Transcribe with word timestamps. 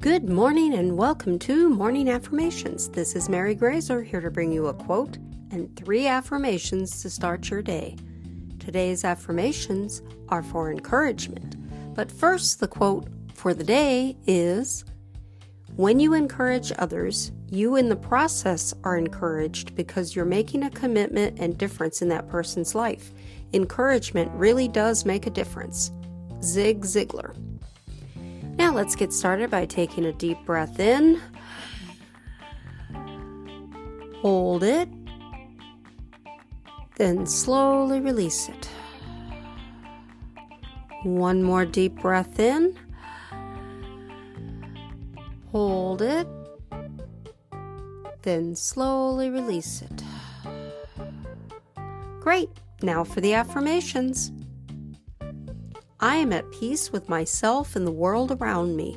Good 0.00 0.28
morning 0.28 0.74
and 0.74 0.96
welcome 0.96 1.40
to 1.40 1.68
Morning 1.68 2.08
Affirmations. 2.08 2.88
This 2.90 3.16
is 3.16 3.28
Mary 3.28 3.56
Graser 3.56 4.00
here 4.00 4.20
to 4.20 4.30
bring 4.30 4.52
you 4.52 4.68
a 4.68 4.72
quote 4.72 5.16
and 5.50 5.74
three 5.74 6.06
affirmations 6.06 7.02
to 7.02 7.10
start 7.10 7.50
your 7.50 7.62
day. 7.62 7.96
Today's 8.60 9.04
affirmations 9.04 10.00
are 10.28 10.44
for 10.44 10.70
encouragement, 10.70 11.56
but 11.96 12.12
first, 12.12 12.60
the 12.60 12.68
quote 12.68 13.08
for 13.34 13.52
the 13.52 13.64
day 13.64 14.16
is 14.24 14.84
When 15.74 15.98
you 15.98 16.14
encourage 16.14 16.70
others, 16.78 17.32
you 17.50 17.74
in 17.74 17.88
the 17.88 17.96
process 17.96 18.72
are 18.84 18.96
encouraged 18.96 19.74
because 19.74 20.14
you're 20.14 20.24
making 20.24 20.62
a 20.62 20.70
commitment 20.70 21.40
and 21.40 21.58
difference 21.58 22.02
in 22.02 22.08
that 22.10 22.28
person's 22.28 22.72
life. 22.72 23.12
Encouragement 23.52 24.30
really 24.36 24.68
does 24.68 25.04
make 25.04 25.26
a 25.26 25.30
difference. 25.30 25.90
Zig 26.40 26.82
Ziglar. 26.82 27.34
Now 28.58 28.72
let's 28.74 28.96
get 28.96 29.12
started 29.12 29.50
by 29.50 29.66
taking 29.66 30.04
a 30.04 30.12
deep 30.12 30.44
breath 30.44 30.80
in. 30.80 31.20
Hold 34.16 34.64
it. 34.64 34.88
Then 36.96 37.24
slowly 37.24 38.00
release 38.00 38.48
it. 38.48 38.68
One 41.04 41.44
more 41.44 41.64
deep 41.64 42.00
breath 42.00 42.40
in. 42.40 42.76
Hold 45.52 46.02
it. 46.02 46.26
Then 48.22 48.56
slowly 48.56 49.30
release 49.30 49.82
it. 49.82 50.02
Great. 52.18 52.50
Now 52.82 53.04
for 53.04 53.20
the 53.20 53.34
affirmations. 53.34 54.32
I 56.00 56.16
am 56.16 56.32
at 56.32 56.48
peace 56.52 56.92
with 56.92 57.08
myself 57.08 57.74
and 57.74 57.84
the 57.84 57.90
world 57.90 58.30
around 58.30 58.76
me. 58.76 58.96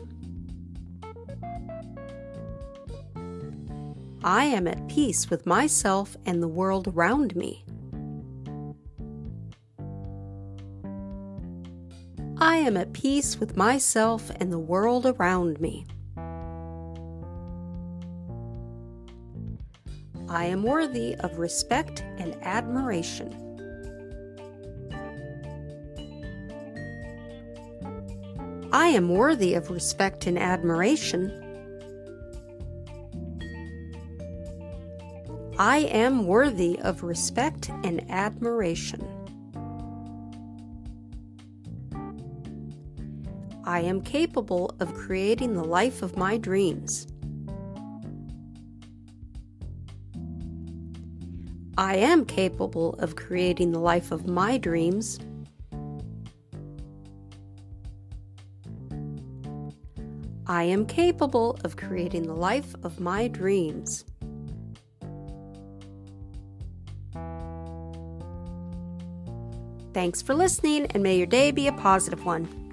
I 4.23 4.45
am 4.45 4.67
at 4.67 4.87
peace 4.87 5.27
with 5.27 5.47
myself 5.47 6.15
and 6.27 6.43
the 6.43 6.47
world 6.47 6.87
around 6.87 7.35
me. 7.35 7.65
I 12.37 12.57
am 12.57 12.77
at 12.77 12.93
peace 12.93 13.39
with 13.39 13.57
myself 13.57 14.29
and 14.35 14.53
the 14.53 14.59
world 14.59 15.07
around 15.07 15.59
me. 15.59 15.87
I 20.29 20.45
am 20.45 20.61
worthy 20.61 21.15
of 21.15 21.39
respect 21.39 22.03
and 22.19 22.35
admiration. 22.43 23.50
I 28.73 28.87
am 28.87 29.09
worthy 29.09 29.53
of 29.55 29.69
respect 29.69 30.27
and 30.27 30.39
admiration. 30.39 31.29
I 35.59 35.79
am 35.79 36.25
worthy 36.25 36.79
of 36.79 37.03
respect 37.03 37.69
and 37.83 38.09
admiration. 38.09 39.05
I 43.65 43.81
am 43.81 44.01
capable 44.01 44.73
of 44.79 44.93
creating 44.93 45.53
the 45.53 45.65
life 45.65 46.01
of 46.01 46.15
my 46.15 46.37
dreams. 46.37 47.07
I 51.77 51.97
am 51.97 52.23
capable 52.25 52.93
of 52.99 53.17
creating 53.17 53.73
the 53.73 53.79
life 53.79 54.11
of 54.11 54.27
my 54.27 54.57
dreams. 54.57 55.19
I 60.51 60.63
am 60.63 60.85
capable 60.85 61.57
of 61.63 61.77
creating 61.77 62.23
the 62.23 62.33
life 62.33 62.75
of 62.83 62.99
my 62.99 63.29
dreams. 63.29 64.03
Thanks 69.93 70.21
for 70.21 70.35
listening, 70.35 70.87
and 70.87 71.01
may 71.01 71.15
your 71.15 71.25
day 71.25 71.51
be 71.51 71.67
a 71.67 71.71
positive 71.71 72.25
one. 72.25 72.70